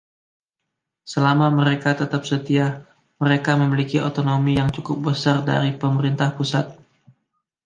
[1.11, 2.67] Selama mereka tetap setia,
[3.23, 6.65] mereka memiliki otonomi yang cukup besar dari pemerintah pusat.